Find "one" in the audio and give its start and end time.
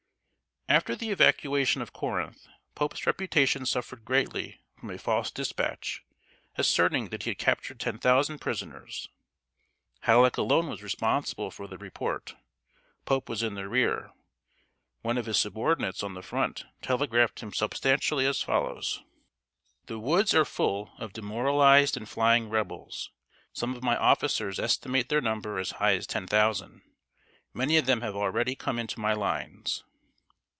15.01-15.17